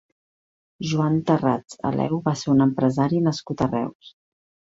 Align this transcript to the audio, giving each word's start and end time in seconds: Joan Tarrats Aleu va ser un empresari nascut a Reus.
Joan 0.91 1.17
Tarrats 1.27 1.75
Aleu 1.91 2.17
va 2.29 2.33
ser 2.43 2.51
un 2.53 2.65
empresari 2.67 3.23
nascut 3.27 3.65
a 3.67 3.67
Reus. 3.77 4.13